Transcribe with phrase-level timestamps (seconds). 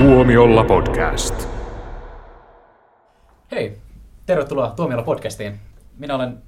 [0.00, 1.48] Tuomiolla podcast.
[3.50, 3.78] Hei,
[4.26, 5.60] tervetuloa Tuomiolla podcastiin.
[5.98, 6.38] Minä olen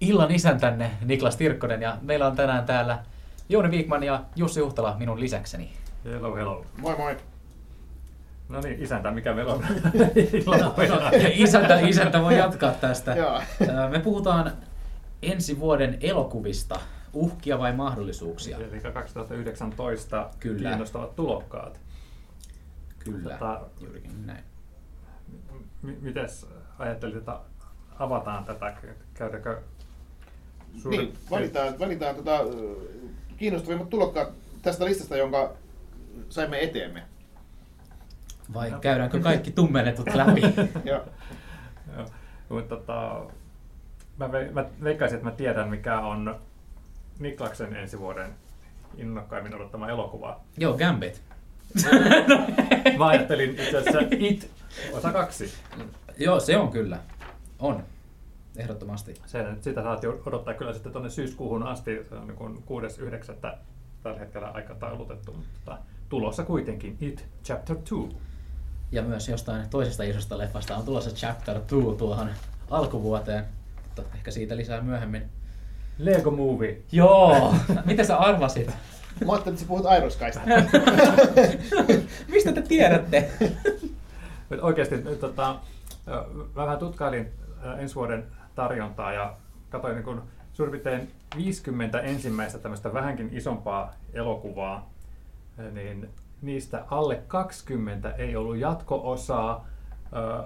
[0.00, 2.98] illan isäntänne Niklas Tirkkonen ja meillä on tänään täällä
[3.48, 5.70] Jouni Viikman ja Jussi Huhtala minun lisäkseni.
[6.04, 6.64] Hello, hello.
[6.80, 7.16] Moi moi.
[8.48, 9.64] No niin, isäntä, mikä meillä on?
[11.34, 13.16] isäntä, isäntä voi jatkaa tästä.
[13.90, 14.52] Me puhutaan
[15.22, 16.80] ensi vuoden elokuvista.
[17.12, 18.56] Uhkia vai mahdollisuuksia?
[18.56, 20.68] Eli 2019 Kyllä.
[20.68, 21.80] kiinnostavat tulokkaat.
[23.04, 24.44] Kyllä, Tota- juurikin näin.
[25.82, 26.46] M- mites
[26.78, 27.40] ajattelit, että
[27.98, 28.76] avataan tätä?
[29.14, 29.60] Käydäänkö
[30.82, 32.38] suuri- Niin, valitaan, valitaan tota,
[33.36, 34.28] kiinnostavimmat tulokkaat
[34.62, 35.52] tästä listasta, jonka
[36.28, 37.02] saimme eteemme.
[38.54, 40.40] Vai käydäänkö kaikki tummennetut läpi?
[40.90, 41.04] Joo.
[41.96, 42.06] Joo.
[42.48, 43.26] Mutta tota,
[44.16, 46.40] mä, ve, mä veikkaisin, että mä tiedän, mikä on
[47.18, 48.34] Niklaksen ensi vuoden
[48.96, 50.40] innokkaimmin odottama elokuva.
[50.58, 51.22] Joo, Gambit.
[52.98, 54.50] Mä ajattelin itse asiassa It,
[54.92, 55.52] osa kaksi.
[56.18, 56.98] Joo, se on kyllä.
[57.58, 57.84] On.
[58.56, 59.14] Ehdottomasti.
[59.26, 62.64] Se, sitä saat odottaa kyllä sitten tuonne syyskuuhun asti, se on niin
[63.42, 63.56] 6.9.
[64.02, 67.94] tällä hetkellä aikataulutettu, mutta tota, tulossa kuitenkin It Chapter 2.
[68.92, 72.30] Ja myös jostain toisesta isosta leffasta on tulossa Chapter 2 tuohon
[72.70, 73.44] alkuvuoteen.
[73.84, 75.22] Mutta ehkä siitä lisää myöhemmin.
[75.98, 76.82] Lego Movie.
[76.92, 77.54] Joo!
[77.84, 78.70] Miten sä arvasit?
[79.26, 80.40] Mä ajattelin, että sä puhut Iroskaista.
[82.32, 83.30] Mistä te tiedätte?
[84.50, 85.56] Nyt oikeasti nyt, tota,
[86.56, 87.28] vähän tutkailin
[87.78, 89.36] ensi vuoden tarjontaa ja
[89.70, 94.90] katsoin niin kun suurin piirtein 50 ensimmäistä tämmöistä vähänkin isompaa elokuvaa,
[95.72, 96.08] niin
[96.42, 99.66] niistä alle 20 ei ollut jatko-osaa,
[100.12, 100.42] ö,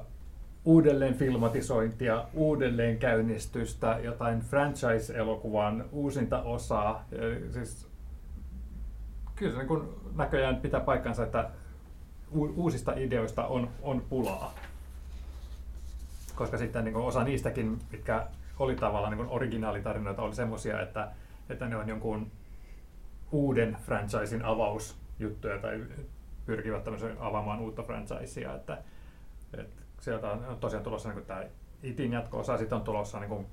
[0.64, 7.04] uudelleen filmatisointia, uudelleen käynnistystä, jotain franchise-elokuvan uusinta osaa.
[7.52, 7.88] Siis,
[9.36, 11.50] kyllä se niin kun näköjään pitää paikkansa, että
[12.32, 14.54] uusista ideoista on, on pulaa.
[16.34, 18.26] Koska sitten niin osa niistäkin, mitkä
[18.58, 21.08] oli tavallaan niin originaalitarinoita, oli semmoisia, että,
[21.50, 22.30] että ne on jonkun
[23.32, 25.84] uuden franchisein avausjuttuja tai
[26.46, 26.88] pyrkivät
[27.20, 28.54] avaamaan uutta franchisea.
[28.54, 28.78] Että,
[29.58, 31.44] että sieltä on tosiaan tulossa niin tämä
[31.82, 33.46] Itin jatko-osa, sitten on tulossa niin kuin,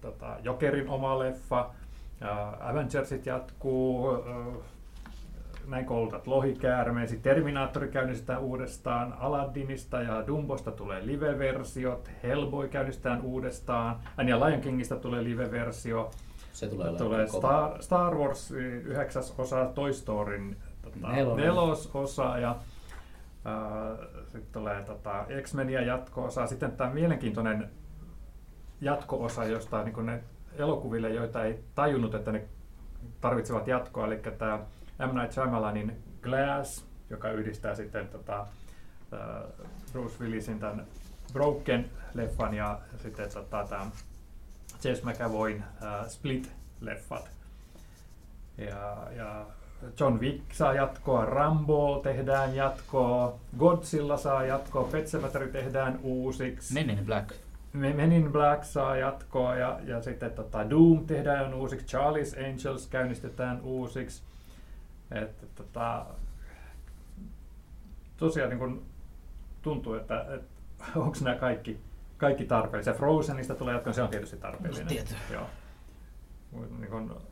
[0.00, 1.70] tota, Jokerin oma leffa,
[2.60, 4.08] Avengersit jatkuu,
[5.66, 14.36] näin koulutat lohikäärmeesi, Terminaattori käynnistetään uudestaan, Aladdinista ja Dumbosta tulee live-versiot, Hellboy käynnistetään uudestaan, Anja
[14.36, 16.10] ja Lion Kingistä tulee live-versio,
[16.52, 17.26] Se tulee tulee.
[17.26, 22.56] Star, Star Wars yhdeksäs osa, Toy Storyn tota, nelososa ja
[24.24, 26.46] sitten tulee tota, X-Menia jatko-osa.
[26.46, 27.70] Sitten tämä mielenkiintoinen
[28.80, 30.22] jatko-osa jostain niin ne
[30.58, 32.44] elokuville, joita ei tajunnut, että ne
[33.20, 34.58] tarvitsevat jatkoa, eli tämä
[34.98, 35.18] M.
[35.18, 38.46] Night Shyamalanin Glass, joka yhdistää sitten tota,
[39.92, 40.86] Bruce Willisin tämän
[41.32, 43.86] Broken-leffan ja sitten tota, tämä
[44.84, 47.28] James McAvoyn ää, Split-leffat.
[48.58, 49.46] Ja, ja
[50.00, 56.74] John Wick saa jatkoa, Rambo tehdään jatkoa, Godzilla saa jatkoa, Pet Sematary tehdään uusiksi.
[56.74, 57.32] Men in Black.
[57.72, 63.60] Men in Black saa jatkoa ja, ja sitten tota Doom tehdään uusiksi, Charlie's Angels käynnistetään
[63.60, 64.22] uusiksi.
[65.10, 66.06] Että tota,
[68.16, 68.86] tosiaan niin kun
[69.62, 70.62] tuntuu, että, että
[70.96, 71.80] onko nämä kaikki,
[72.16, 72.94] kaikki tarpeellisia.
[72.94, 74.86] Frozenista tulee jatkoa, se on tietysti tarpeellinen.
[74.86, 75.14] No, tietty.
[75.32, 75.46] Joo.
[76.78, 77.22] Niin kun,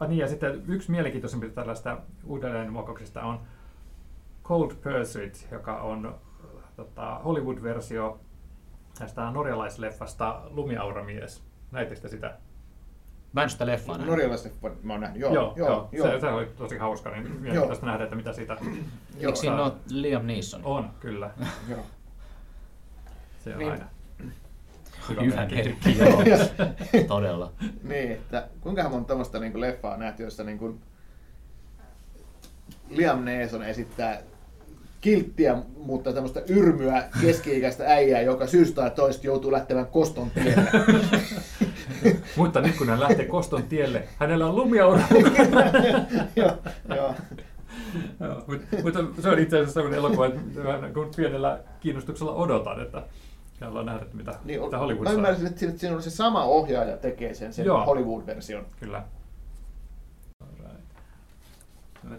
[0.00, 3.40] ah, niin, ja sitten yksi mielenkiintoisempi tällaista uudelleenmuokkauksista on
[4.44, 6.14] Cold Pursuit, joka on
[6.76, 8.20] tota, Hollywood-versio
[8.98, 11.44] tästä norjalaisleffasta Lumiauramies.
[11.70, 12.38] Näittekö te sitä?
[13.34, 14.10] Mä en sitä leffaa nähnyt.
[14.10, 15.20] Norjalaisleffa mä oon nähnyt.
[15.20, 16.10] Joo, joo, joo, joo.
[16.10, 18.56] Se, se oli tosi hauska, niin mielenkiintoista nähdä, että mitä siitä
[19.20, 20.60] Eikö siinä ole Liam Neeson?
[20.64, 21.30] on, kyllä.
[21.68, 21.86] joo.
[23.44, 23.70] Se on Niin.
[23.72, 23.84] aina.
[25.08, 25.98] Hyvä merkki.
[26.30, 27.04] joo.
[27.08, 27.52] Todella.
[27.82, 30.80] Niin, että kuinka monta tämmöistä niin leffaa on nähty, jossa niin kuin
[32.90, 34.18] Liam Neeson esittää
[35.00, 40.70] kilttiä, mutta tämmöistä yrmyä keski-ikäistä äijää, joka syystä tai toista joutuu lähtevän koston tielle.
[42.36, 45.02] Mutta nyt kun hän lähtee Koston tielle, hänellä on lumiaura
[48.46, 53.02] mut- Mutta se on itse asiassa sellainen elokuva, että mä kun pienellä kiinnostuksella odotan, että
[53.60, 55.14] haluan nähdä, että mitä, Niin, mitä mä Hollywood saa.
[55.14, 57.84] ymmärsin, että siinä- on se sama ohjaaja tekee sen, sen Joo.
[57.86, 58.66] Hollywood-version.
[58.80, 59.02] Kyllä.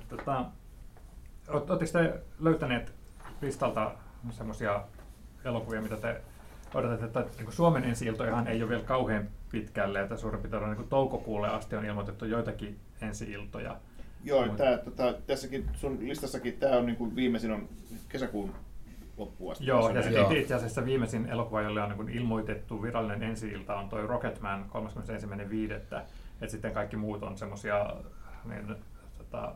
[0.09, 0.45] Tota,
[1.49, 2.93] Oletteko te löytäneet
[3.41, 3.91] listalta
[4.31, 4.81] semmoisia
[5.45, 6.21] elokuvia, mitä te
[6.73, 10.89] odotatte, että niin kuin Suomen ensi-iltojahan ei ole vielä kauhean pitkälle, että suurin piirtein niin
[10.89, 13.77] toukokuulle asti on ilmoitettu joitakin ensi-iltoja.
[14.23, 17.69] Joo, tää, tota, tässäkin sun listassakin tämä on niin kuin viimeisin on
[18.09, 18.53] kesäkuun
[19.17, 19.65] loppuun asti.
[19.65, 24.07] Joo, ja sitten itse asiassa viimeisin elokuva, jolle on niin ilmoitettu virallinen ensi-ilta, on toi
[24.07, 24.65] Rocketman
[25.69, 25.73] 31.5.
[25.73, 26.05] Että
[26.47, 27.95] sitten kaikki muut on semmoisia
[28.45, 28.75] niin,
[29.17, 29.55] tota,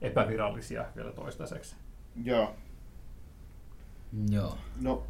[0.00, 1.76] epävirallisia vielä toistaiseksi.
[2.24, 2.54] Joo.
[4.30, 4.56] Joo.
[4.80, 5.02] No,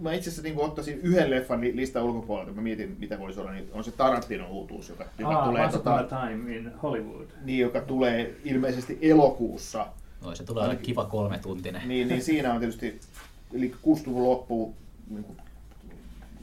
[0.00, 3.52] mä itse asiassa niin ottaisin yhden leffan li- listan ulkopuolelta, mä mietin mitä voisi olla,
[3.52, 7.26] niin on se Tarantinon uutuus, joka, joka, tulee, tota, time in Hollywood.
[7.44, 9.86] niin, joka tulee ilmeisesti elokuussa.
[10.24, 11.88] Oi, se tulee Ainakin- kiva kolmetuntinen.
[11.88, 13.00] Niin, niin siinä on tietysti,
[13.54, 14.74] eli 60-luvun loppuun
[15.10, 15.36] niin kuin,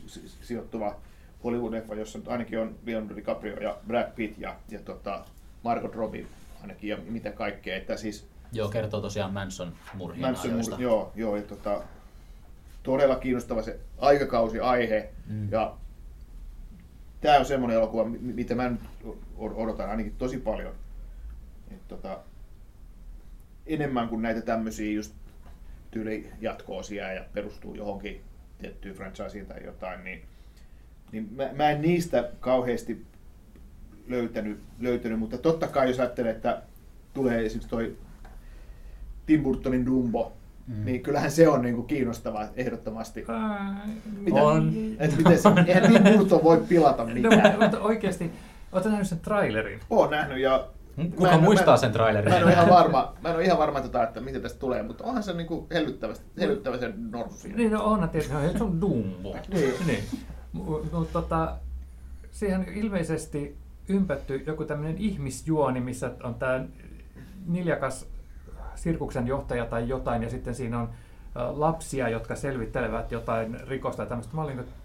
[0.08, 0.96] si- sijoittuva
[1.44, 5.26] Hollywood-leffa, jossa nyt ainakin on Leonardo DiCaprio ja Brad Pitt ja, ja tota,
[5.64, 6.26] Margot Robbie
[6.62, 7.76] ainakin ja mitä kaikkea.
[7.78, 10.76] Että siis Joo, kertoo tosiaan Manson murhien Manson, ajoista.
[10.80, 11.82] joo, joo, ja tota,
[12.84, 15.10] todella kiinnostava se aikakausi, aihe.
[15.28, 15.52] Mm.
[15.52, 15.78] Ja
[17.22, 18.82] tämä on semmoinen elokuva, mi- mitä mä nyt
[19.38, 20.74] odotan ainakin tosi paljon.
[21.72, 22.20] Et tota,
[23.66, 25.14] enemmän kuin näitä tämmöisiä just
[25.92, 28.22] tyyli jatko-osia ja perustuu johonkin
[28.58, 30.22] tiettyyn franchiseen tai jotain, niin,
[31.12, 33.06] niin mä, mä en niistä kauheasti
[34.08, 36.62] löytänyt, löytänyt, mutta totta kai jos ajattelee, että
[37.14, 37.98] tulee esimerkiksi toi
[39.26, 40.34] Tim Burtonin Dumbo,
[40.70, 40.86] Mm.
[40.86, 43.26] niin kyllähän se on niinku kiinnostava ehdottomasti.
[44.20, 44.42] Mitä?
[44.42, 44.74] On.
[45.00, 47.60] Et miten se, eihän Tim Burton voi pilata No, mitään.
[47.62, 48.32] mutta oikeasti,
[48.72, 49.80] oletko nähnyt sen trailerin?
[49.90, 50.68] Oon nähnyt ja...
[51.16, 52.30] Kuka en- muistaa mä en- sen trailerin?
[52.32, 54.84] Mä en ole ihan varma, mä en ole ihan varma tota, että mitä tästä tulee,
[54.84, 57.58] mutta onhan se niinku hellyttävästi, hellyttävä se norsu siinä.
[57.58, 59.36] Niin, no onhan tietysti, no, se on Dumbo.
[59.54, 59.74] Niin.
[59.88, 60.04] niin.
[60.54, 61.56] Mutta tota,
[62.32, 63.58] siihen ilmeisesti
[63.90, 66.66] ympätty joku tämmöinen ihmisjuoni, missä on tämä
[67.48, 68.06] niljakas
[68.80, 70.90] sirkuksen johtaja tai jotain, ja sitten siinä on
[71.36, 74.36] lapsia, jotka selvittelevät jotain rikosta ja tämmöistä.
[74.36, 74.76] Mä olin, niin kuin,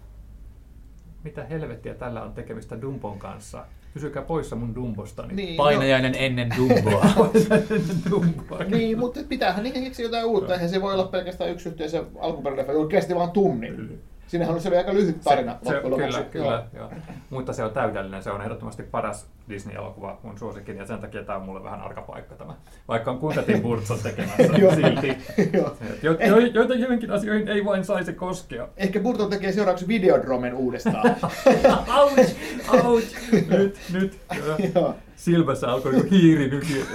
[1.23, 3.65] mitä helvettiä tällä on tekemistä Dumbon kanssa?
[3.93, 5.33] Pysykää poissa mun Dumbostani.
[5.33, 7.05] Niin, Painajainen ennen Dumboa.
[8.09, 8.59] Dumboa.
[8.59, 10.53] no, niin, mutta pitäähän niihin keksiä jotain uutta.
[10.53, 14.01] Eihän se voi olla pelkästään yksi yhteen se alkuperäinen kesti vain tunnin.
[14.35, 16.91] Siinähän oli aika lyhyt tarina Se, se, kyllä, kyllä, joo.
[17.29, 18.23] Mutta se on täydellinen.
[18.23, 22.01] Se on ehdottomasti paras Disney-elokuva mun suosikin, ja sen takia tämä on mulle vähän arka
[22.01, 22.53] paikka tämä.
[22.87, 24.75] Vaikka on kuinka Tim Burton tekemässä Joo.
[24.75, 25.17] silti.
[25.57, 25.77] Joo.
[26.03, 28.67] Jo, jo, joita joihinkin asioihin ei vain saisi koskea.
[28.77, 31.05] Ehkä Burton tekee seuraavaksi Videodromen uudestaan.
[31.99, 32.35] Ouch!
[32.85, 33.31] Ouch!
[33.49, 34.19] Nyt, nyt.
[34.75, 34.95] Joo.
[35.15, 36.85] Silmässä alkoi hiiri nykiä.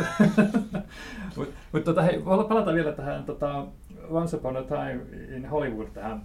[1.37, 3.67] Mutta mut tota, hei, palataan vielä tähän tota,
[4.11, 5.01] Once Upon a Time
[5.37, 6.23] in Hollywood, tähän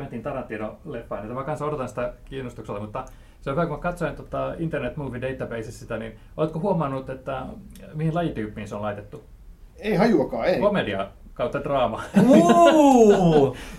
[0.00, 1.22] Quentin Tarantino-leffaan.
[1.22, 3.04] Että mä kanssa odotan sitä kiinnostuksella, mutta
[3.40, 7.46] se on hyvä, kun mä katsoin tota Internet Movie Databasessa sitä, niin oletko huomannut, että
[7.94, 9.24] mihin lajityyppiin se on laitettu?
[9.78, 10.60] Ei hajuakaan, ei.
[10.60, 12.02] Komedia kautta draama.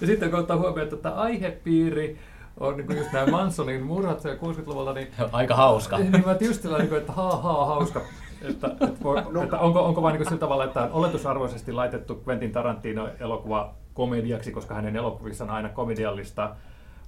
[0.01, 2.17] Ja sitten kun ottaa huomioon, että tämä aihepiiri
[2.59, 5.97] on niin just nämä Mansonin murhat siellä 60-luvulta, niin Aika hauska.
[5.97, 8.01] niin mä just sillä niin että haa haa hauska.
[8.41, 9.43] Että, että, voi, no.
[9.43, 14.51] että onko, onko vain niin sillä tavalla, että on oletusarvoisesti laitettu Quentin Tarantino elokuva komediaksi,
[14.51, 16.55] koska hänen elokuvissaan on aina komediallista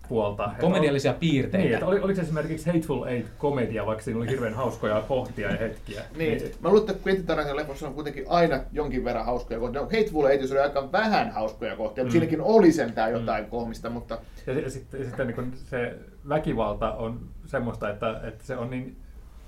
[0.09, 0.45] puolta.
[0.45, 1.57] Että Komediallisia Oli, piirteitä.
[1.57, 5.51] niin, että oli, oliko se esimerkiksi Hateful Eight komedia, vaikka siinä oli hirveän hauskoja kohtia
[5.51, 6.01] ja hetkiä.
[6.18, 6.41] Niin.
[6.62, 9.81] Mä luulen, että Quentin Tarantinon leffossa on kuitenkin aina jonkin verran hauskoja kohtia.
[9.81, 12.19] No, Hateful Eight oli aika vähän hauskoja kohtia, mutta Mm.
[12.19, 15.95] siinäkin oli sentään jotain kohmista, mutta Ja, ja sitten, ja sitten niin se
[16.30, 18.95] väkivalta on semmoista, että, että se on niin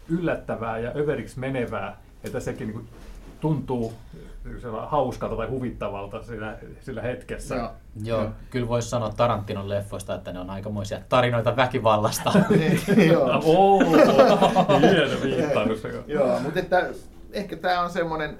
[0.09, 2.87] yllättävää ja överiksi menevää, että sekin niin
[3.39, 3.93] tuntuu
[4.85, 7.55] hauskalta tai huvittavalta siinä, sillä hetkessä.
[7.55, 7.71] Joo.
[8.03, 12.31] Joo, kyllä voisi sanoa Tarantinon leffoista, että ne on aikamoisia tarinoita väkivallasta.
[12.49, 13.41] Niin, joo.
[13.45, 13.79] Oo,
[14.79, 15.83] hieno viittaus.
[15.93, 16.03] joo.
[16.07, 16.89] Joo, mutta että
[17.31, 18.37] ehkä tämä on semmoinen,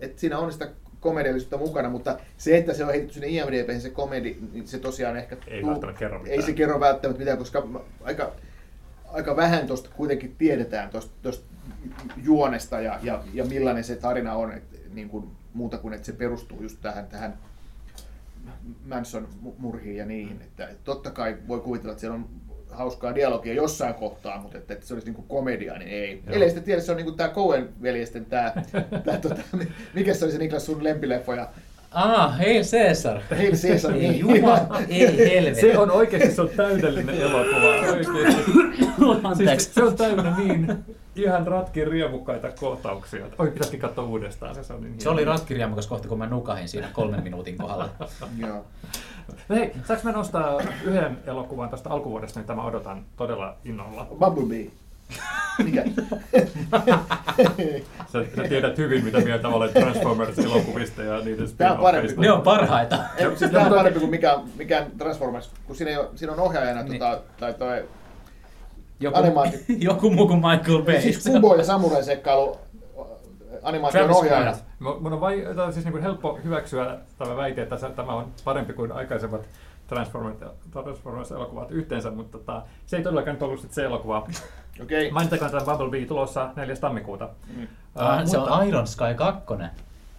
[0.00, 0.68] että siinä on sitä
[1.00, 5.16] komediallisuutta mukana, mutta se, että se on heitetty sinne IMDb se komedi, niin se tosiaan
[5.16, 5.36] ehkä...
[5.46, 6.40] Ei välttämättä kerro mitään.
[6.40, 7.68] Ei se kerro välttämättä mitään, koska
[8.02, 8.32] aika,
[9.12, 11.30] aika vähän tuosta kuitenkin tiedetään tuosta,
[12.22, 14.62] juonesta ja, ja, ja millainen se tarina on, et,
[14.94, 17.38] niin kuin, muuta kuin että se perustuu just tähän, tähän
[18.86, 20.42] Manson mu- murhiin ja niihin.
[20.42, 22.28] Että, että totta kai voi kuvitella, että siellä on
[22.70, 26.22] hauskaa dialogia jossain kohtaa, mutta että, että se olisi niinku komedia, niin ei.
[26.26, 26.34] Joo.
[26.34, 28.52] Ellei sitten tiedä, se on niinku tämä Coen-veljesten tämä,
[29.04, 29.42] tää, tota,
[29.94, 31.48] mikä se oli se Niklas sun lempileffoja?
[31.90, 33.20] Ah, hei Caesar!
[33.30, 33.94] Hail Caesar.
[33.94, 35.60] Ei jumala, ei helvetti.
[35.60, 37.92] Se on oikeasti se on täydellinen elokuva.
[37.92, 38.52] Oikeasti.
[38.52, 39.72] Siis Anteeksi.
[39.74, 40.84] se on täynnä niin
[41.16, 43.26] ihan ratkin riemukkaita kohtauksia.
[43.38, 44.54] Oi, pitäisikin katsoa uudestaan.
[44.54, 47.88] Se, se, on niin Se oli ratkirjaamukas kohta, kun mä nukahin siinä kolmen minuutin kohdalla.
[48.38, 48.64] Joo.
[49.48, 54.06] No hei, saanko mä nostaa yhden elokuvan tästä alkuvuodesta, niin tämä odotan todella innolla.
[54.18, 54.70] Bumblebee.
[55.64, 55.84] Mikä?
[58.12, 62.14] Sä, sä tiedät hyvin, mitä mieltä olet Transformers-elokuvista ja niiden on parempi.
[62.16, 62.98] Ne on parhaita.
[63.16, 66.40] Ei, siis tämä on parempi kuin mikään, mikään Transformers, kun siinä, ei ole, siinä on
[66.40, 66.98] ohjaajana Niin.
[66.98, 67.88] tota, tai toi
[69.00, 69.64] Joku, Animaati.
[69.88, 71.00] joku muu kuin Michael Bay.
[71.00, 72.56] Siis Kubo ja Samurai Sekkailu
[73.62, 74.54] animaation ohjaaja.
[74.78, 78.72] Mun on vai, tai siis niin kuin helppo hyväksyä tämä väite, että tämä on parempi
[78.72, 79.48] kuin aikaisemmat
[79.88, 84.26] Transformers- Transformers-elokuvat yhteensä, mutta tota, se ei todellakaan nyt ollut se elokuva.
[84.82, 85.10] Okei.
[85.10, 86.76] Mainittakoon tämä Bumblebee tulossa 4.
[86.76, 87.28] tammikuuta.
[87.56, 87.62] Mm.
[88.00, 89.54] Äh, se mutta- on Iron Sky 2.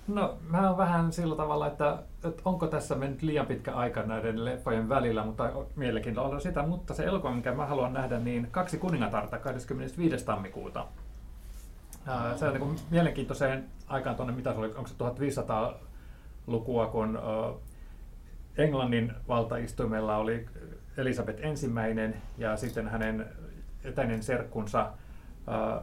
[0.08, 4.46] No, mä oon vähän sillä tavalla, että, että onko tässä mennyt liian pitkä aika näiden
[4.46, 8.78] leffojen välillä, mutta mielenkiintoista on sitä, mutta se elokuva, minkä mä haluan nähdä, niin kaksi
[8.78, 10.26] kuningatarta 25.
[10.26, 10.86] tammikuuta.
[12.08, 17.54] Ää, se on niin mielenkiintoiseen aikaan tuonne, mitä se oli, onko se 1500-lukua, kun ö,
[18.62, 20.46] Englannin valtaistuimella oli
[20.98, 23.26] Elisabeth ensimmäinen ja sitten hänen
[23.84, 24.92] etäinen serkkunsa
[25.48, 25.82] ää,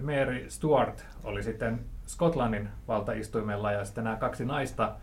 [0.00, 4.96] Mary Stuart oli sitten Skotlannin valtaistuimella ja sitten nämä kaksi naista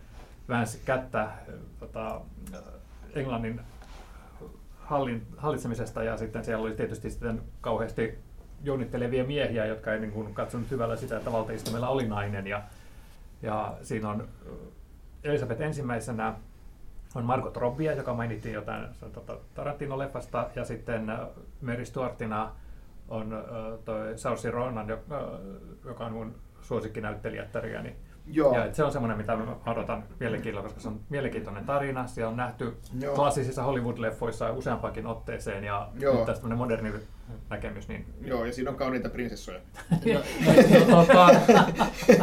[0.50, 1.34] väänsi kättä äh,
[1.80, 2.22] tota,
[2.54, 2.62] äh,
[3.16, 3.62] Englannin
[4.78, 8.20] hallin, hallitsemisesta ja sitten siellä oli tietysti sitten kauheasti
[8.64, 12.62] jounittelevia miehiä, jotka ei niin kuin katsonut hyvällä sitä, että valtaistuimella oli nainen ja,
[13.42, 14.28] ja siinä on äh,
[15.24, 16.34] Elisabeth ensimmäisenä
[17.16, 18.88] on Margot Robbie, joka mainittiin jotain
[19.56, 21.20] Tarantino-leffasta, ja sitten äh,
[21.62, 22.52] Mary Stuartina
[23.10, 23.40] on äh,
[23.86, 25.24] toi Saoirse Ronan, joka, äh,
[25.86, 27.96] joka on mun suosikkinäyttelijättäriäni.
[28.26, 28.58] Joo.
[28.58, 32.08] Ja se on semmoinen, mitä mä odotan mielenkiinnolla, koska se on mielenkiintoinen tarina.
[32.08, 33.16] Se on nähty Joo.
[33.16, 36.16] klassisissa Hollywood-leffoissa useampakin otteeseen, ja Joo.
[36.16, 36.94] nyt tästä tämmöinen moderni
[37.50, 39.60] näkemys, niin Joo, ja siinä on kauniita prinsessoja.
[39.92, 40.22] No,
[40.90, 41.30] no, tota,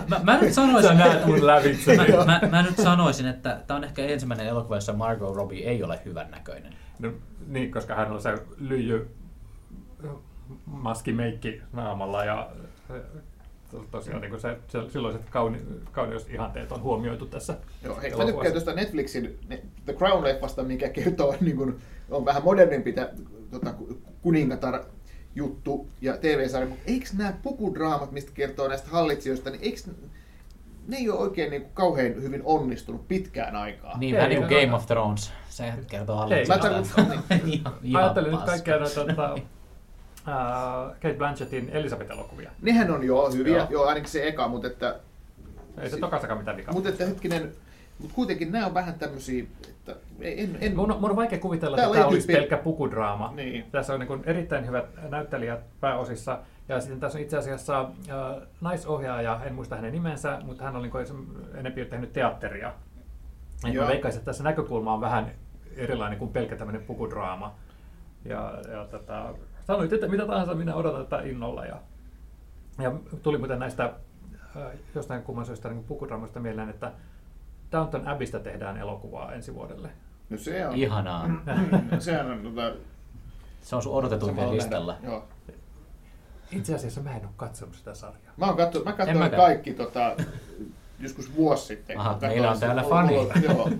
[0.09, 1.97] mä, mä, nyt sanoisin, Sä näet mun lävitse.
[1.97, 5.83] mä, mä, mä, nyt sanoisin, että tämä on ehkä ensimmäinen elokuva, jossa Margot Robbie ei
[5.83, 6.75] ole hyvän näköinen.
[6.99, 7.13] No,
[7.47, 9.09] niin, koska hän on se lyijy
[10.67, 12.51] maskimeikki naamalla ja
[13.71, 15.59] to- tosiaan niin se, se, silloiset kauni,
[15.93, 21.35] kauneusihanteet on huomioitu tässä Joo, hei, mä tykkään tuosta Netflixin ne- The Crown-leffasta, mikä kertoo,
[21.41, 21.77] niin kuin,
[22.11, 22.95] on vähän modernimpi
[23.51, 24.81] tota, ku- kuningatar
[25.39, 29.79] juttu ja TV-sarja, mutta eikö nämä pukudraamat, mistä kertoo näistä hallitsijoista, niin eikö
[30.89, 33.99] ne ei ole oikein niin kuin, kauhean hyvin onnistunut pitkään aikaa.
[33.99, 35.33] Niin vähän niin kuin Game of Thrones.
[35.49, 36.29] Se kertoo ihan
[38.03, 38.47] Ajattelin nyt paska.
[38.47, 39.29] kaikkia noita tota,
[40.27, 42.51] ää, Kate Blanchettin Elisabeth-elokuvia.
[42.63, 43.67] Nehän on jo hyviä, Joo.
[43.71, 43.85] joo.
[43.85, 44.99] ainakin se eka, mutta että,
[45.81, 46.75] Ei se tokasakaan mitään vikaa.
[46.75, 47.53] mutta että hetkinen,
[47.99, 51.77] mutta kuitenkin nämä on vähän tämmöisiä, että en, en, Mun on, mun on vaikea kuvitella,
[51.77, 53.33] Täällä että tämä olisi pelkkä pukudraama.
[53.37, 53.65] Niin.
[53.71, 56.39] Tässä on niin erittäin hyvät näyttelijät pääosissa.
[56.69, 60.91] Ja sitten tässä on itse asiassa äh, naisohjaaja, en muista hänen nimensä, mutta hän oli
[60.91, 62.73] niin enemmän tehnyt teatteria.
[63.67, 63.85] Et Joo.
[63.85, 65.31] mä veikkaisin, että tässä näkökulma on vähän
[65.77, 67.55] erilainen kuin pelkkä tämmöinen pukudraama.
[68.25, 69.35] Ja, ja tota,
[69.67, 71.65] sanoit, että mitä tahansa minä odotan tätä innolla.
[71.65, 71.77] Ja,
[72.79, 73.85] ja tuli muuten näistä
[74.57, 74.63] äh,
[74.95, 76.93] jostain kumman syystä niin pukudraamoista mieleen, että
[77.73, 79.89] Downton Abbeystä tehdään elokuvaa ensi vuodelle.
[80.31, 81.29] no se on, Ihanaa.
[81.29, 81.39] Mm,
[81.99, 82.73] sehän on tota,
[83.63, 84.97] Se on sun odotetuimpien samalla listalla.
[85.03, 85.25] Joo.
[86.53, 88.33] Itse asiassa mä en ole katsonut sitä sarjaa.
[88.37, 89.43] Mä, oon katso, mä katsoin mäkään.
[89.43, 90.17] kaikki tota,
[91.01, 91.99] joskus vuosi sitten.
[91.99, 93.15] Aha, meillä on täällä fani.
[93.15, 93.71] Joo,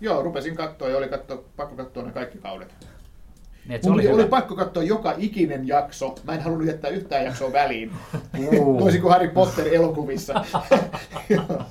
[0.00, 2.74] joo, rupesin katsoa ja oli katso, pakko katsoa ne kaikki kaudet.
[3.68, 6.14] Niin, Mun oli oli, pakko katsoa joka ikinen jakso.
[6.24, 7.92] Mä en halunnut jättää yhtään jaksoa väliin.
[8.78, 10.34] Toisin kuin Harry Potter elokuvissa.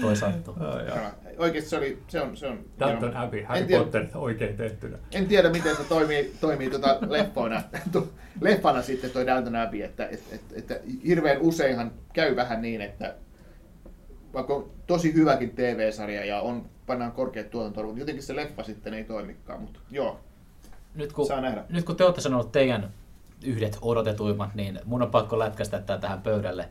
[0.00, 0.54] Toi sattuu.
[0.86, 0.96] Joo.
[1.38, 2.36] Oikeesti se, oli, se on...
[2.36, 3.16] Se on Downton.
[3.16, 4.98] Abbey, Harry en tiedä, Potter oikein tehtynä.
[5.12, 10.06] En tiedä, miten se toimii, toimii tota leffoina, tu- leffana sitten toi Downton Abbey, että,
[10.06, 13.14] että, että, että hirveän useinhan käy vähän niin, että
[14.34, 18.94] vaikka on tosi hyväkin TV-sarja ja on, pannaan korkeat tuotantoarvot, mutta jotenkin se leffa sitten
[18.94, 20.20] ei toimikaan, mutta joo,
[20.94, 21.64] Nyt kun, Saa nähdä.
[21.68, 22.90] nyt kun te olette sanonut teidän
[23.44, 26.68] yhdet odotetuimmat, niin mun on pakko lätkästä tämä tähän pöydälle.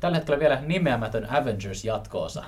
[0.00, 2.44] Tällä hetkellä vielä nimeämätön Avengers jatkoosa.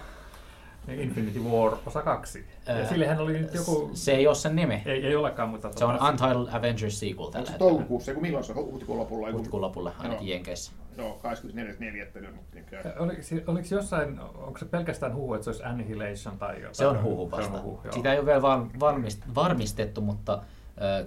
[0.89, 2.47] Infinity War osa kaksi.
[2.67, 3.91] Ja Ää, sillehän oli nyt joku...
[3.95, 4.83] Se ei ole sen nimi.
[4.87, 5.71] Ei, ei olekaan, mutta...
[5.77, 7.71] Se on tota- Untitled Avengers sequel onko tällä se hetkellä.
[7.73, 9.33] toukokuussa, kun milloin se on, huhtikuun lopulla?
[9.33, 10.35] Huhtikuun lopulla ainakin Joo.
[10.35, 10.73] Jenkeissä.
[10.97, 12.25] Joo, 24.4.
[12.25, 12.83] ilmoittiin käy.
[13.47, 16.75] Oliko, jossain, onko se pelkästään huhu, että se olisi Annihilation tai jotain?
[16.75, 17.63] Se on huhu Se on vasta.
[17.63, 17.93] huhu, joo.
[17.93, 20.43] Sitä ei ole vielä val- valmist- varmistettu, mutta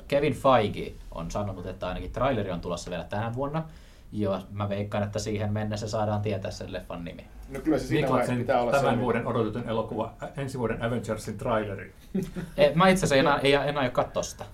[0.08, 3.64] Kevin Feige on sanonut, että ainakin traileri on tulossa vielä tänä vuonna.
[4.12, 7.26] Ja mä veikkaan, että siihen mennessä saadaan tietää sen leffan nimi.
[7.54, 9.02] No kyllä se siinä vaiheessa Niklaksen pitää olla tämän selvä.
[9.02, 11.94] vuoden odotetun elokuva, ä, ensi vuoden Avengersin traileri.
[12.58, 14.46] E, mä itse asiassa enää, ei, enää aio katsoa sitä.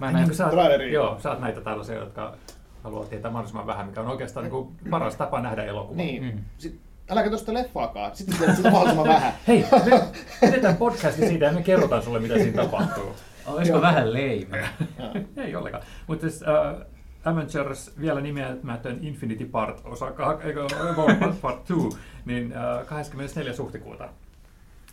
[0.00, 0.92] Mä en Niin sä, oot- Traileri.
[0.92, 2.34] joo, sä oot näitä tällaisia, jotka
[2.84, 5.96] haluaa tietää mahdollisimman vähän, mikä on oikeastaan niin kuin paras tapa nähdä elokuva.
[5.96, 6.24] Niin.
[6.24, 6.40] Mm.
[6.58, 6.80] Sit,
[7.10, 9.32] älä katso sitä leffaakaan, sitten tiedät sitä mahdollisimman vähän.
[9.48, 10.02] Hei, me
[10.40, 13.12] pidetään podcasti siitä ja me kerrotaan sulle, mitä siinä tapahtuu.
[13.46, 13.82] olisiko Joo.
[13.82, 14.58] vähän leime?
[14.98, 15.10] Joo.
[15.36, 15.84] Ei ollenkaan.
[16.06, 16.86] Mutta siis äh,
[17.24, 20.06] Avengers vielä nimeämätön Infinity Part, osa
[20.44, 23.52] eikö, part, part 2, niin äh, 24.
[23.58, 24.08] huhtikuuta.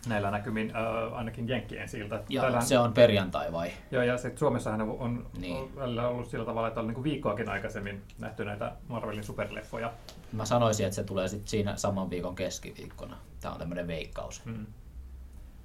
[0.06, 2.22] näillä näkymin äh, ainakin Jenkkien siltä.
[2.28, 3.70] Ja Täällähän- se on perjantai vai?
[3.90, 5.76] Joo, ja sitten Suomessahan on, on Niin.
[5.76, 9.92] välillä ollut sillä tavalla, että on niin viikkoakin aikaisemmin nähty näitä Marvelin superleffoja.
[10.32, 13.16] Mä sanoisin, että se tulee sitten siinä saman viikon keskiviikkona.
[13.40, 14.44] Tämä on tämmöinen veikkaus.
[14.44, 14.66] Mm.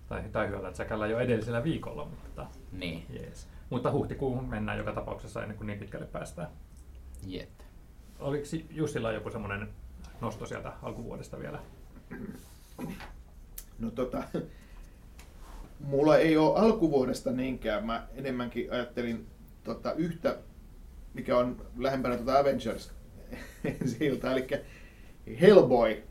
[0.07, 3.47] Tai, tai hyöllä, että säkällä jo edellisellä viikolla, mutta Niin, jees.
[3.69, 6.47] Mutta huhtikuuhun mennään joka tapauksessa ennen kuin niin pitkälle päästään.
[7.27, 7.49] jep.
[8.19, 9.69] Oliko Jussilla joku semmoinen
[10.21, 11.59] nosto sieltä alkuvuodesta vielä?
[13.79, 14.23] No tota,
[15.79, 17.85] mulla ei ole alkuvuodesta niinkään.
[17.85, 19.27] Mä enemmänkin ajattelin
[19.63, 20.37] tota, yhtä,
[21.13, 22.91] mikä on lähempänä tota Avengers
[23.97, 24.47] siltä, eli
[25.41, 26.03] Hellboy.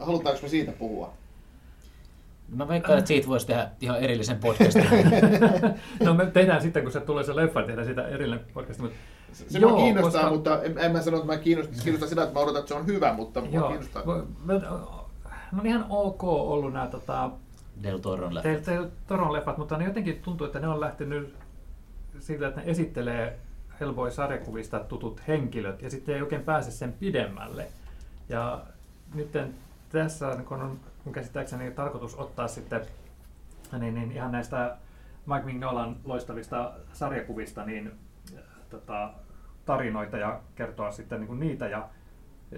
[0.00, 1.14] Halutaanko me siitä puhua?
[2.56, 4.86] Mä veikkaan, että siitä voisi tehdä ihan erillisen podcastin.
[6.04, 8.80] no me tehdään sitten, kun se tulee se leffa, tehdään sitä erillinen podcast.
[8.80, 8.96] Mutta
[9.32, 12.22] Se, se Joo, kiinnostaa, koska- mutta en, en mä sano, että mä kiinnostaa, kiinnostaa sitä,
[12.22, 14.02] että mä odotan, että se on hyvä, mutta mua Joo, kiinnostaa.
[14.06, 14.60] Mä- mä-
[15.52, 17.30] mä on ihan ok ollut nämä tota,
[17.82, 18.42] Del Toron leffa.
[18.48, 21.34] Teillä teillä Toron leffat, mutta ne jotenkin tuntuu, että ne on lähtenyt
[22.18, 23.38] siitä, että ne esittelee
[23.80, 27.66] Hellboy-sarjakuvista tutut henkilöt ja sitten ei oikein pääse sen pidemmälle.
[28.28, 28.60] Ja
[29.14, 29.38] nyt
[29.88, 30.80] tässä kun on
[31.12, 32.80] käsittääkseni tarkoitus ottaa sitten
[33.78, 34.76] niin, niin ihan näistä
[35.26, 37.92] Mike Mignolan loistavista sarjakuvista niin,
[38.34, 39.10] äh, tota,
[39.64, 41.68] tarinoita ja kertoa sitten niin kuin niitä.
[41.68, 41.88] Ja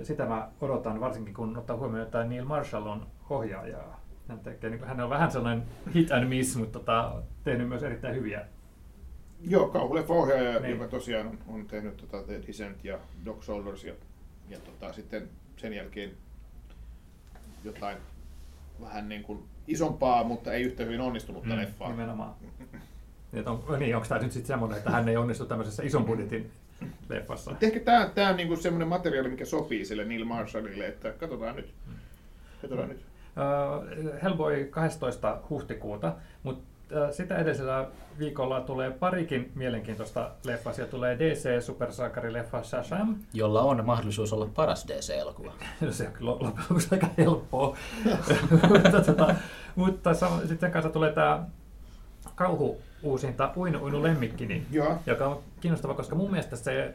[0.03, 3.79] sitä mä odotan varsinkin, kun ottaa huomioon, että Neil Marshall on ohjaaja.
[4.29, 7.83] Hän, tekee, niin kuin, hän on vähän sellainen hit and miss, mutta tota, tehnyt myös
[7.83, 8.47] erittäin hyviä.
[9.41, 10.73] Joo, kauhuleffa ohjaaja, Niin.
[10.73, 13.95] joka tosiaan on, on tehnyt tota The Descent ja Dog Soldiers ja,
[14.49, 16.11] ja tota, sitten sen jälkeen
[17.65, 17.97] jotain
[18.81, 21.89] vähän niin kuin isompaa, mutta ei yhtä hyvin onnistunutta mm, leffaa.
[21.89, 22.35] Nimenomaan.
[23.33, 26.51] Niin, on, niin onko tämä nyt sitten semmoinen, että hän ei onnistu tämmöisessä ison budjetin
[27.09, 27.51] leffassa?
[27.51, 31.11] Mutta ehkä tämä, tämä on niin kuin semmoinen materiaali, mikä sopii sille Neil Marshallille, että
[31.11, 31.75] katsotaan nyt.
[32.61, 32.99] Katsotaan nyt.
[32.99, 35.39] Uh, Hellboy 12.
[35.51, 36.65] huhtikuuta, mutta
[37.11, 37.87] sitä edellisellä
[38.19, 40.73] viikolla tulee parikin mielenkiintoista leffaa.
[40.73, 43.17] Siellä tulee DC-supersankarileffa Shazam.
[43.33, 45.53] jolla on mahdollisuus olla paras DC-elokuva.
[45.81, 47.77] No se on kyllä loppujen lopuksi aika helppoa.
[48.69, 49.35] mutta tota,
[49.77, 50.11] mutta
[50.49, 51.45] sitten kanssa tulee tämä
[52.35, 54.99] kauhu uusinta Uinu Uinu lemmikkini, Joo.
[55.07, 56.95] joka on kiinnostava, koska mun mielestä se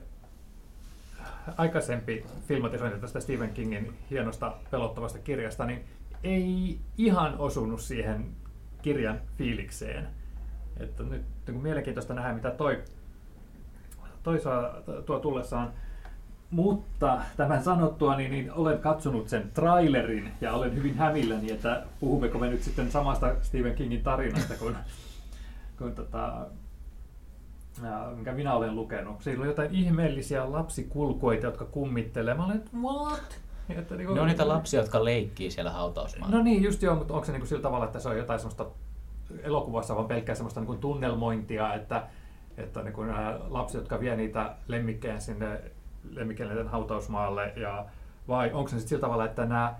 [1.57, 5.85] aikaisempi filmatisointi tästä Stephen Kingin hienosta pelottavasta kirjasta, niin
[6.23, 8.25] ei ihan osunut siihen
[8.81, 10.07] kirjan fiilikseen.
[10.79, 12.83] Että nyt niin mielenkiintoista nähdä, mitä toi,
[14.23, 14.73] toi saa,
[15.05, 15.71] tuo tullessaan.
[16.51, 22.39] Mutta tämän sanottua, niin, niin olen katsonut sen trailerin ja olen hyvin hämilläni, että puhummeko
[22.39, 24.75] me nyt sitten samasta Stephen Kingin tarinasta kuin,
[25.77, 26.45] kuin tota,
[28.15, 29.23] minkä minä olen lukenut.
[29.23, 32.33] Siinä on jotain ihmeellisiä lapsikulkuita, jotka kummittelee.
[32.33, 33.39] Mä olen, what?
[33.77, 36.37] Että, niin Ne on niitä lapsia, jotka leikkii siellä hautausmaalla.
[36.37, 38.39] No niin, just joo, mutta onko se niin kuin sillä tavalla, että se on jotain
[38.39, 38.65] semmoista
[39.43, 42.07] elokuvassa vaan pelkkää semmoista niin kuin tunnelmointia, että,
[42.57, 45.61] että niin kuin nämä lapset, jotka vie niitä lemmikkejä sinne
[46.11, 47.85] lemmikkeiden hautausmaalle, ja,
[48.27, 49.75] vai onko se sitten sillä tavalla, että nämä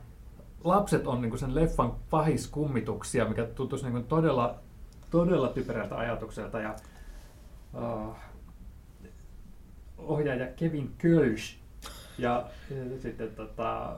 [0.64, 4.56] lapset on niin kuin sen leffan pahiskummituksia, mikä tuntuisi niin kuin todella,
[5.10, 6.60] todella typerältä ajatukselta.
[6.60, 6.76] Ja,
[7.74, 8.16] uh,
[9.98, 11.59] ohjaaja Kevin Kölsch
[12.22, 12.46] ja
[13.00, 13.96] sitten tota,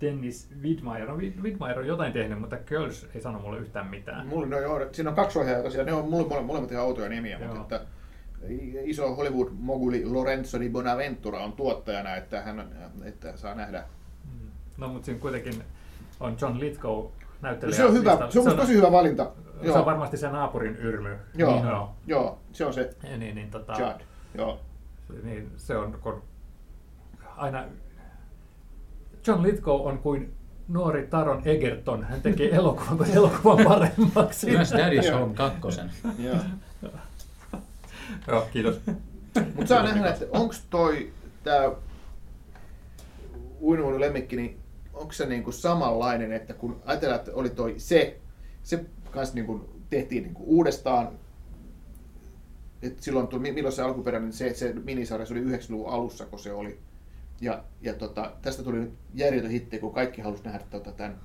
[0.00, 1.08] Dennis Widmeyer.
[1.08, 4.26] No, Wid- Widmeyer on jotain tehnyt, mutta Kölsch ei sano mulle yhtään mitään.
[4.26, 7.08] Mulla, no joo, siinä on kaksi ohjaajaa tosiaan, ne on mulle mole- molemmat ihan outoja
[7.08, 7.54] nimiä, Joo.
[7.54, 7.86] mutta että
[8.82, 12.68] iso Hollywood-moguli Lorenzo di Bonaventura on tuottajana, että hän
[13.04, 13.84] että saa nähdä.
[14.24, 14.48] Mm.
[14.76, 15.54] No, mutta siinä kuitenkin
[16.20, 17.06] on John Lithgow
[17.42, 17.76] näyttelijä.
[17.76, 19.30] Se on hyvä, se on musta tosi hyvä valinta.
[19.64, 21.16] Se on varmasti se naapurin yrmy.
[21.34, 24.00] Joo, Niin, joo, joo, se on se Ja Niin, niin, tota, Chad.
[24.34, 24.60] Joo.
[25.22, 26.22] niin se on kun
[27.40, 27.64] aina
[29.26, 30.32] John Lithgow on kuin
[30.68, 32.04] nuori Taron Egerton.
[32.04, 34.50] Hän tekee elokuvan, elokuvan paremmaksi.
[34.50, 35.12] Myös Daddy's.
[35.12, 35.60] Home 2.
[36.18, 36.36] Joo.
[38.28, 38.80] Joo, kiitos.
[39.54, 41.12] Mutta saa nähdä, että onko toi
[41.44, 41.70] tää
[43.60, 44.58] uinuunu lemmikki, niin
[44.94, 48.20] onko se niinku samanlainen, että kun ajatellaan, että oli toi se,
[48.62, 51.08] se kanssa niinku tehtiin niinku uudestaan,
[52.82, 56.52] että silloin tuli, milloin se alkuperäinen se, se minisarja, se oli 90-luvun alussa, kun se
[56.52, 56.78] oli.
[57.40, 61.18] Ja, ja tota, tästä tuli nyt järjetön hitti, kun kaikki halusi nähdä tota, tämän,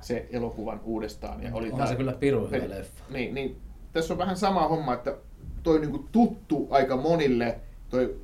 [0.00, 1.42] se elokuvan uudestaan.
[1.42, 3.04] Ja oli Onhan tää- se kyllä pirun hyvä leffa.
[3.10, 3.56] Niin, niin,
[3.92, 5.16] tässä on vähän sama homma, että
[5.62, 7.58] toi niinku tuttu aika monille,
[7.90, 8.20] toi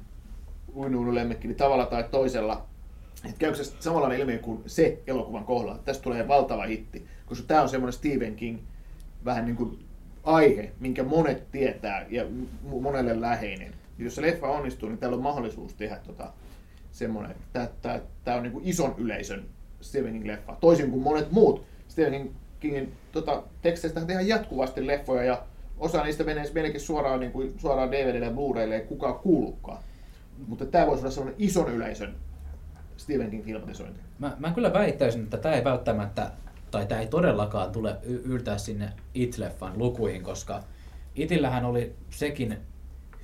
[0.76, 2.66] uinuunu lemmikki, niin tavalla tai toisella,
[3.24, 7.62] että käykö se samanlainen ilmiö kuin se elokuvan kohdalla, tästä tulee valtava hitti, koska tämä
[7.62, 8.58] on semmoinen Stephen King
[9.24, 9.78] vähän niin kuin
[10.24, 12.24] aihe, minkä monet tietää ja
[12.80, 13.74] monelle läheinen.
[13.98, 16.32] Ja jos se leffa onnistuu, niin täällä on mahdollisuus tehdä tota,
[16.98, 19.44] semmoinen, että tämä on niin kuin ison yleisön
[19.80, 25.42] Stephen King-leffa, toisin kuin monet muut Stephen King Kingin tota, teksteistä tehdään jatkuvasti leffoja ja
[25.78, 29.82] osa niistä menee melkein suoraan, niin kuin, suoraan DVDlle ja Blu-raylle, ei kukaan kuullutkaan.
[30.46, 32.14] Mutta tämä voisi olla sellainen ison yleisön
[32.96, 34.00] Stephen King filmatisointi.
[34.18, 36.30] Mä, mä kyllä väittäisin, että tämä ei välttämättä,
[36.70, 40.62] tai tämä ei todellakaan tule yltää sinne It-leffan lukuihin, koska
[41.14, 42.58] Itillähän oli sekin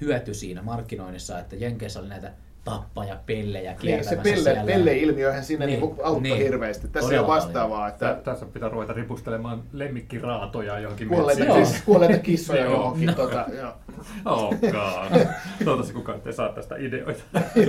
[0.00, 2.32] hyöty siinä markkinoinnissa, että Jenkeissä oli näitä
[2.64, 4.62] tappajapellejä Niin, se pelle, siellä.
[4.64, 6.38] pelle-ilmiöhän siinä Niin, niin, auttoi niin.
[6.38, 6.88] hirveästi.
[6.88, 12.18] Tässä Todella ole vastaavaa, Tä, että tässä pitää ruveta ripustelemaan lemmikkiraatoja johonkin kuolleita, kiss, kuolleita
[12.18, 13.06] kissoja johonkin.
[13.06, 13.12] No.
[13.12, 13.72] Tota, joo.
[14.24, 15.20] Oh god.
[15.58, 17.22] Toivottavasti kukaan ei saa tästä ideoita.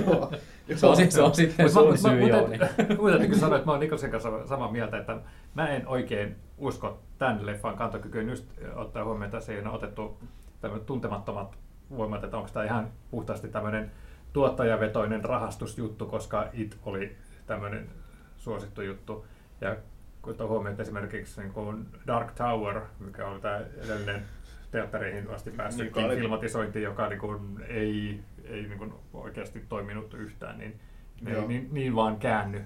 [0.06, 0.32] Joo.
[0.76, 2.58] Se on, se on sitten sun syy, mut Jouni.
[2.76, 5.16] täytyy- Mun täytyy kyllä sanoa, että mä oon Nikolsen kanssa samaa mieltä, että
[5.54, 10.18] mä en oikein usko tämän leffan kantokykyyn just ottaa huomioon, että siinä on otettu
[10.60, 11.56] tämmöiset tuntemattomat
[11.96, 13.90] voimat, että onko tämä ihan puhtaasti tämmöinen
[14.36, 17.88] tuottajavetoinen rahastusjuttu, koska It oli tämmöinen
[18.36, 19.26] suosittu juttu.
[19.60, 19.76] Ja
[20.22, 24.22] kun huomioon, että esimerkiksi niin kuin Dark Tower, mikä oli tämä edellinen
[24.70, 30.58] teattereihin asti päässyt oli- filmatisointi, joka niin kuin ei, ei niin kuin oikeasti toiminut yhtään,
[30.58, 30.80] niin
[31.20, 32.64] ne ei niin, niin vaan käänny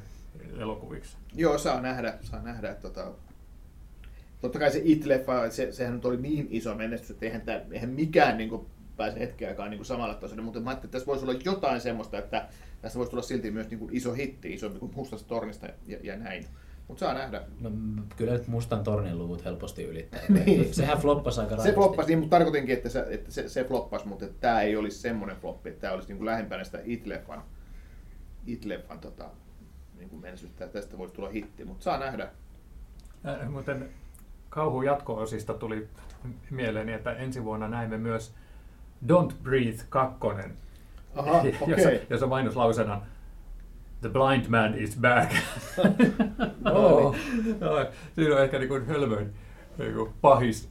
[0.59, 1.17] elokuviksi.
[1.35, 2.71] Joo, saa nähdä, saa nähdä.
[2.71, 3.11] Että tota,
[4.41, 7.91] totta kai se It-leffa, se, sehän nyt oli niin iso menestys, että eihän, tää, eihän
[7.91, 8.67] mikään niin kuin,
[9.01, 12.19] pääse hetkeäkaan niin kuin samalle tasolle, mutta mä ajattelin, että tässä voisi olla jotain semmoista,
[12.19, 12.49] että
[12.83, 16.17] tässä voisi tulla silti myös niin kuin iso hitti, isompi kuin Mustasta tornista ja, ja
[16.17, 16.47] näin.
[16.89, 17.43] Mutta saa nähdä.
[17.61, 17.71] No,
[18.17, 20.21] kyllä nyt mustan tornin luvut helposti ylittää.
[20.47, 20.75] Niin.
[20.75, 21.75] Sehän floppasi aika Se rajusti.
[21.75, 25.37] floppasi, niin, mutta tarkoitinkin, että se, että se, se floppasi, mutta tämä ei olisi semmoinen
[25.37, 27.43] floppi, että tämä olisi niin kuin lähempänä sitä It-leffan,
[28.47, 29.31] It-leffan tota,
[29.99, 32.29] niin kuin menestystä, että tästä voisi tulla hitti, mutta saa nähdä.
[33.27, 33.89] Äh, muuten
[34.49, 35.89] kauhu jatko-osista tuli
[36.51, 38.35] mieleeni, että ensi vuonna näimme myös
[39.07, 40.19] Don't Breathe 2,
[41.17, 41.55] Aha, okei.
[41.67, 43.01] jossa, jossa mainoslausena
[44.01, 45.33] The blind man is back.
[46.73, 47.15] Oo.
[47.61, 49.35] Joo, Siinä on ehkä niin kuin hölmöin
[49.79, 50.69] niin kuin pahis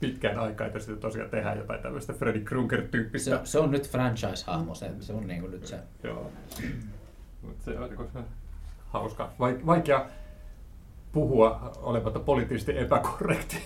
[0.00, 3.30] pitkään aikaa, että sitten tosiaan tehdään jotain tämmöistä Freddy Krueger-tyyppistä.
[3.30, 5.78] Se, se on nyt franchise-hahmo, se, se on niinku nyt se.
[6.04, 6.30] Joo.
[7.42, 8.18] Mut se on niinku se
[8.88, 9.30] hauska.
[9.40, 10.06] Vaik- vaikea
[11.12, 13.56] puhua olematta poliittisesti epäkorrekti.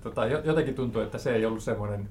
[0.00, 2.08] Tota, jo- jotenkin tuntuu, että se ei ollut semmoinen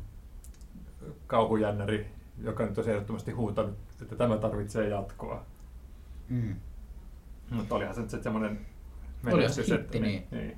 [1.28, 2.12] kauhujännäri,
[2.44, 5.46] joka nyt olisi ehdottomasti huutanut, että tämä tarvitsee jatkoa.
[6.30, 6.56] Mm.
[7.50, 8.66] Mutta olihan se nyt se semmoinen
[9.24, 10.28] menestys, että hitti, niin.
[10.32, 10.58] niin.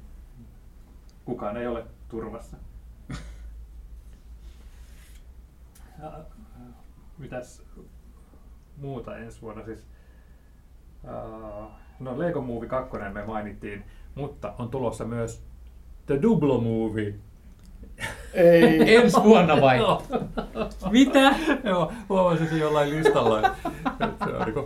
[1.25, 2.57] Kukaan ei ole turvassa.
[6.01, 6.11] Ja,
[7.17, 7.63] Mitäs
[8.77, 9.87] muuta ensi vuonna siis?
[11.03, 13.83] Uh, no Lego Movie 2 me mainittiin,
[14.15, 15.43] mutta on tulossa myös
[16.09, 17.13] The Dublo Movie.
[18.33, 18.95] Ei.
[18.95, 19.77] Ensi vuonna vai?
[19.77, 20.03] Joo.
[20.91, 21.35] Mitä?
[21.63, 23.39] Joo, huomasin sen jollain listalla.
[23.39, 24.65] että se on niinku,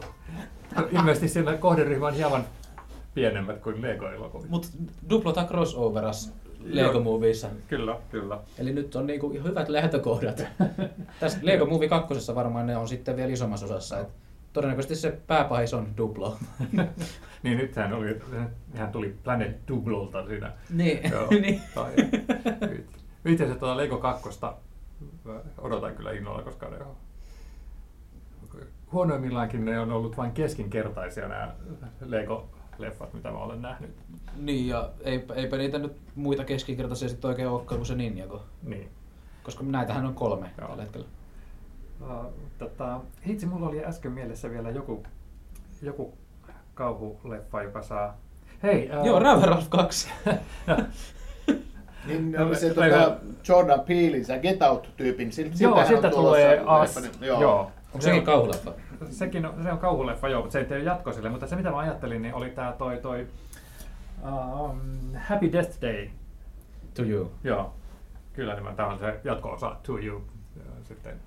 [0.91, 2.45] ilmeisesti siinä kohderyhmä on hieman
[3.13, 4.49] pienemmät kuin Lego-elokuvat.
[4.49, 4.67] Mut
[5.09, 6.99] duplota crossoveras Lego.
[6.99, 7.47] Movieissa.
[7.67, 8.39] Kyllä, kyllä.
[8.57, 10.43] Eli nyt on niinku hyvät lähtökohdat.
[11.19, 13.99] Tässä Lego Movie 2 varmaan ne on sitten vielä isommassa osassa.
[13.99, 14.07] Et
[14.53, 16.37] todennäköisesti se pääpahis on Duplo.
[17.43, 18.19] Niin nythän oli,
[18.75, 20.51] hän tuli Planet Dublolta siinä.
[20.69, 21.11] niin.
[21.11, 21.27] Joo.
[21.41, 21.61] niin.
[21.75, 21.93] Tai,
[23.25, 24.29] itse asiassa tuota Lego 2
[25.57, 26.95] odotan kyllä innolla, koska ne on
[28.93, 31.55] huonoimmillaankin ne on ollut vain keskinkertaisia nämä
[32.05, 33.91] Lego-leffat, mitä mä olen nähnyt.
[34.37, 38.45] Niin, ja ei, eipä niitä nyt muita keskinkertaisia sitten oikein olekaan kuin se Ninjago.
[38.63, 38.89] Niin.
[39.43, 40.67] Koska näitähän on kolme Joo.
[40.67, 41.07] tällä hetkellä.
[42.01, 42.25] Uh,
[42.57, 45.03] tota, hitsi, mulla oli äsken mielessä vielä joku,
[45.81, 46.17] joku
[46.73, 48.17] kauhuleffa, joka saa...
[48.63, 48.89] Hei!
[48.99, 50.09] Uh, Joo, Raven Ralph 2.
[52.05, 56.95] Niin No, se tota, Jordan Peelin, se Get Out-tyypin, sil- Joo, siltähän siltä tulee As.
[56.95, 57.41] leffa, niin- Joo.
[57.41, 57.59] Joo.
[57.59, 58.71] Onko Se sekin on- kauhuleffa?
[59.09, 61.29] Sekin on, se on kauhuleffa, joo, mutta se ei tee jatko sille.
[61.29, 63.27] Mutta se mitä mä ajattelin, niin oli tää toi, toi
[64.23, 64.79] um,
[65.15, 66.07] Happy Death Day.
[66.93, 67.31] To you.
[67.43, 67.73] Joo,
[68.33, 70.23] kyllä niin tämä on se jatko-osa To You.
[70.57, 71.19] Ja sitten.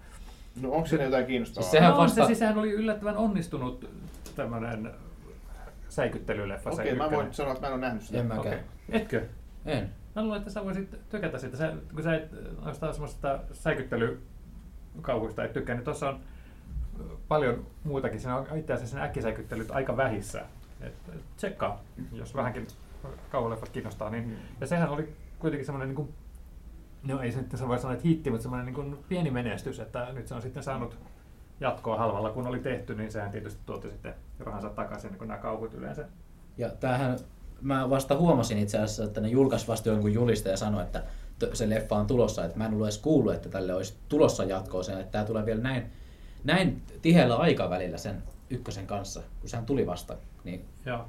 [0.63, 1.63] No onko siinä jotain kiinnostavaa?
[1.63, 3.91] Siis sehän no, vasta- se, siis sehän oli yllättävän onnistunut
[4.37, 4.91] tämmönen
[5.89, 6.71] säikyttelyleffa.
[6.71, 7.25] se Okei, mä ykkönen.
[7.25, 8.19] voin sanoa, että mä en ole nähnyt sitä.
[8.19, 8.47] En mäkään.
[8.47, 8.59] Okei.
[8.89, 9.27] Etkö?
[9.67, 9.91] En.
[10.17, 11.57] Mä luulen, että sä voisit tykätä siitä.
[11.57, 12.31] Sä, kun sä et
[12.65, 16.21] noista semmoista säikyttelykauhuista et tykkää, niin tuossa on
[17.29, 18.21] paljon muutakin.
[18.21, 20.43] Siinä on itse asiassa äkkisäikyttelyt aika vähissä.
[20.81, 20.95] Et,
[21.37, 21.81] tsekkaa,
[22.13, 22.67] jos vähänkin
[23.31, 24.11] kauhuleffat kiinnostaa.
[24.11, 26.15] Niin, ja sehän oli kuitenkin semmoinen, niin kuin,
[27.07, 29.81] no ei se nyt se voi sanoa, että hitti, mutta semmoinen niin kuin pieni menestys,
[29.81, 30.99] että nyt se on sitten saanut
[31.61, 35.41] jatkoa halvalla, kun oli tehty, niin sehän tietysti tuotti sitten rahansa takaisin, niin kuin nämä
[35.41, 36.05] kauhut yleensä.
[36.59, 37.19] Ja tämähän,
[37.61, 41.03] mä vasta huomasin itse asiassa, että ne julkaisi vasta jonkun juliste ja sanoi, että
[41.53, 42.45] se leffa on tulossa.
[42.45, 45.47] Että mä en ollut edes kuullut, että tälle olisi tulossa jatkoa sen, että tämä tulee
[45.47, 45.93] vielä näin,
[46.45, 50.17] näin tiheällä aikavälillä sen ykkösen kanssa, kun sehän tuli vasta.
[50.45, 51.05] Niin Joo.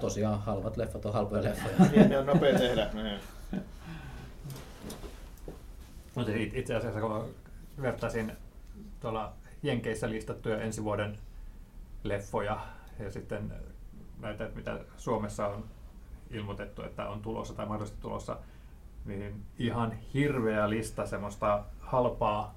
[0.00, 1.90] Tosiaan halvat leffat on halpoja leffoja.
[1.90, 2.90] Niin, ne on nopea tehdä.
[2.92, 3.20] Niin.
[6.14, 7.34] Mutta it- itse asiassa kun
[7.82, 8.32] vertaisin
[9.00, 11.18] tuolla Jenkeissä listattuja ensi vuoden
[12.02, 12.60] leffoja
[12.98, 13.52] ja sitten
[14.20, 15.64] näitä, mitä Suomessa on
[16.30, 18.36] ilmoitettu, että on tulossa tai mahdollisesti tulossa,
[19.04, 22.54] niin ihan hirveä lista semmoista halpaa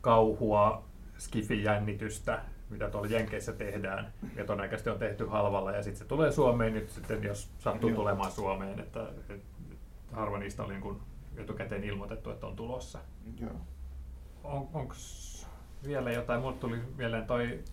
[0.00, 0.84] kauhua,
[1.18, 6.74] skifijännitystä, mitä tuolla Jenkeissä tehdään, ja todennäköisesti on tehty halvalla, ja sitten se tulee Suomeen
[6.74, 7.96] nyt sitten, jos sattuu Joo.
[7.96, 9.34] tulemaan Suomeen, että, että
[10.12, 11.00] harva niistä oli niin kuin
[11.40, 12.98] etukäteen ilmoitettu, että on tulossa.
[13.40, 13.50] Joo.
[14.44, 14.94] On, Onko
[15.86, 16.40] vielä jotain?
[16.40, 17.64] Mulle tuli mieleen toi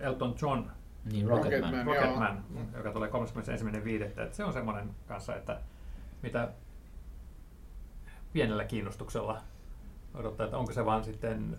[0.00, 0.62] Elton John
[1.12, 1.72] Niin, Rocketman.
[1.72, 1.86] Rocketman.
[1.86, 2.64] Rocketman, Joo.
[2.76, 4.04] joka tulee 31.5.
[4.04, 5.60] Että se on semmoinen kanssa, että
[6.22, 6.48] mitä
[8.32, 9.40] pienellä kiinnostuksella
[10.14, 11.58] odottaa, että onko se vaan sitten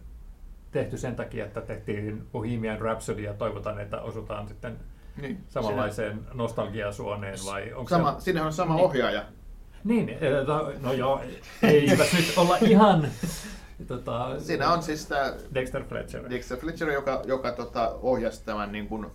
[0.71, 4.79] tehty sen takia, että tehtiin Bohemian Rhapsody ja toivotaan, että osutaan sitten
[5.21, 5.43] Niin.
[5.47, 8.19] samanlaiseen nostalgiasuoneen vai onko Sama, se...
[8.23, 8.85] siinähän on sama Niin.
[8.85, 9.21] ohjaaja.
[9.21, 9.33] Niin,
[9.89, 11.21] eh, no, no joo,
[11.63, 13.07] eipäs nyt olla ihan...
[13.87, 16.29] Tota, Siinä on siis tämä Dexter Fletcher.
[16.29, 19.07] Dexter Fletcher, joka, joka tota, ohjasi tämän, niin kuin,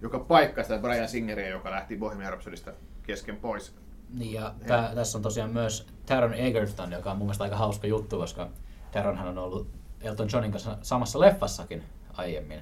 [0.00, 3.74] joka paikkasi tämän Brian Singeria, joka lähti Bohemian Rhapsodysta kesken pois.
[4.14, 7.86] Niin, ja tää, tässä on tosiaan myös Taron Egerton, joka on mun mielestä aika hauska
[7.86, 8.48] juttu, koska
[8.92, 9.68] Taronhan on ollut
[10.00, 12.60] Elton Johnin kanssa samassa leffassakin aiemmin.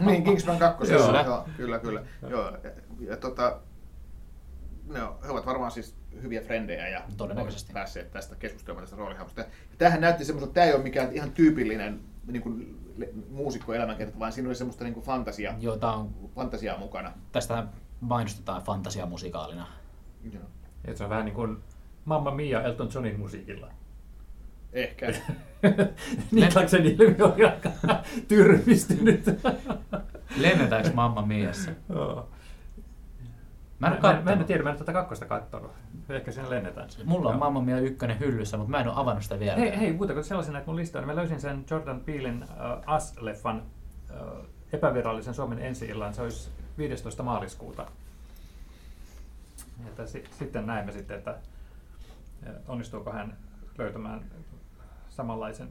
[0.00, 0.92] niin, Kingsman 2.
[0.92, 1.12] Joo.
[1.12, 2.02] Joo, joo, kyllä, kyllä.
[2.28, 3.58] Joo, ja, ja, tota,
[4.86, 7.72] no, he ovat varmaan siis hyviä frendejä ja Todennäköisesti.
[7.72, 9.40] päässeet tästä keskustelemaan tästä roolihahmosta.
[9.40, 9.46] Ja
[9.78, 14.18] tämähän näytti semmoista, että tämä ei ole mikään ihan tyypillinen niin kuin, le- muusikko elämänkerta,
[14.18, 17.12] vaan siinä oli semmoista niin kuin fantasia, Joo, tää on, fantasiaa mukana.
[17.32, 17.66] tästä
[18.00, 19.66] mainostetaan fantasiamusikaalina.
[20.32, 20.42] Joo.
[20.84, 21.56] Et se on vähän niin kuin
[22.04, 23.68] Mamma Mia Elton Johnin musiikilla.
[24.72, 25.06] Ehkä.
[26.32, 27.70] Niklaksen ilmi oli aika
[28.28, 29.24] tyrmistynyt.
[30.36, 31.70] Lennetäänkö Mamma Miassa?
[31.88, 32.28] Joo.
[33.78, 35.70] Mä en Mä, mä en tiedä, mä en ole tätä kakkosta kattonut.
[36.08, 36.88] Ehkä siinä lennetään.
[37.04, 37.38] Mulla on Joo.
[37.40, 39.56] Mamma Mia ykkönen hyllyssä, mutta mä en oo avannut sitä vielä.
[39.58, 42.94] Hei, hei, muuta kuin sellaisena, että mun lista on, mä löysin sen Jordan Peelin uh,
[42.96, 43.62] Us-leffan
[44.10, 46.14] uh, epävirallisen Suomen ensi-illan.
[46.14, 47.22] Se olisi 15.
[47.22, 47.86] maaliskuuta.
[49.86, 51.38] Että si- sitten näemme sitten, että
[52.46, 53.36] eh, onnistuuko hän
[53.78, 54.24] löytämään
[55.08, 55.70] samanlaisen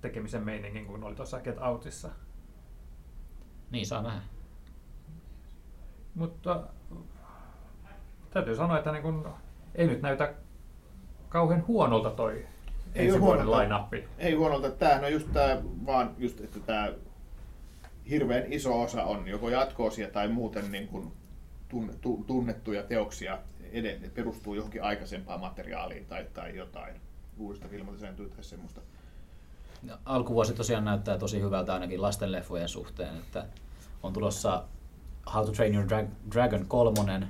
[0.00, 2.10] tekemisen meiningin kuin oli tuossa Get Outissa.
[3.70, 4.20] Niin, saa nähdä.
[6.14, 6.64] Mutta
[8.34, 9.28] täytyy sanoa, että niin kun,
[9.74, 10.34] ei nyt näytä
[11.28, 12.46] kauhean huonolta toi
[12.94, 13.62] Ei ensi vuoden huonolta.
[13.62, 14.04] line-appi.
[14.18, 14.70] Ei huonolta.
[14.70, 16.92] Tämähän on just tämä, vaan just, että tämä
[18.10, 21.12] hirveän iso osa on joko jatkoosia tai muuten niin kuin
[22.00, 23.38] tu- tunnettuja teoksia
[23.72, 26.94] edelleen, perustuu johonkin aikaisempaan materiaaliin tai, tai jotain
[27.38, 28.80] uudesta filmasta tai semmoista.
[30.04, 33.46] Alkuvuosi tosiaan näyttää tosi hyvältä ainakin lastenleffojen suhteen, että
[34.02, 34.64] on tulossa
[35.34, 37.26] How to Train Your Dra- Dragon 3,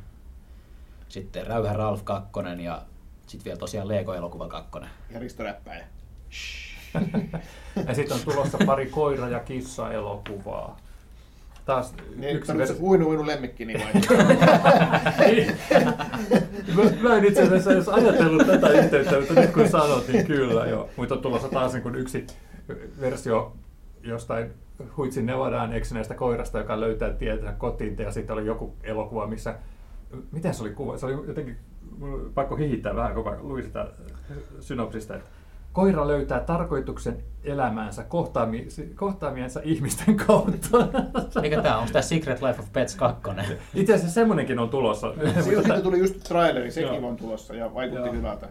[1.14, 2.30] sitten Räyhä Ralph 2
[2.64, 2.82] ja
[3.26, 4.70] sitten vielä tosiaan Lego-elokuva 2.
[5.10, 5.84] Ja Risto Räppäjä.
[7.88, 10.76] ja sitten on tulossa pari koira- ja kissa-elokuvaa.
[11.66, 13.92] Taas Niin, yksi vers- uinu uinu lemmikkini vai?
[17.02, 20.88] mä, en itse asiassa edes ajatellut tätä yhteyttä, mutta nyt kun sanot, niin kyllä joo.
[20.96, 22.26] Mutta on tulossa taas niin kuin yksi
[23.00, 23.52] versio
[24.02, 24.50] jostain
[24.96, 29.54] Huitsin Nevadaan eksyneestä koirasta, joka löytää tietä kotiin, ja sitten oli joku elokuva, missä,
[30.32, 30.98] miten se oli kuva?
[30.98, 31.56] Se oli jotenkin,
[32.34, 33.86] pakko hihittää vähän, kun luin sitä
[34.60, 35.30] synopsista, että
[35.72, 40.88] koira löytää tarkoituksen elämäänsä kohtaami, kohtaamiensa ihmisten kautta.
[41.40, 41.80] Mikä tää on?
[41.80, 43.22] Onko tää Secret Life of Pets 2?
[43.74, 45.14] Itse asiassa semmonenkin on tulossa.
[45.40, 47.08] Siitä, tuli just traileri, sekin Joo.
[47.08, 48.14] on tulossa ja vaikutti Joo.
[48.14, 48.48] hyvältä.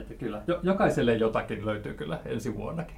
[0.00, 0.42] Että kyllä.
[0.46, 2.96] Jo, jokaiselle jotakin löytyy kyllä ensi vuonnakin.